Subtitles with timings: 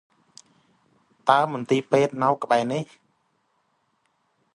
[1.29, 2.83] តើមន្ទីពេទ្យនៅក្បែរនេះ?